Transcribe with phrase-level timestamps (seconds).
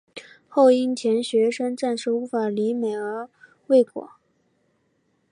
[0.49, 3.29] 后因钱学森暂时无法离美而
[3.67, 4.13] 未果。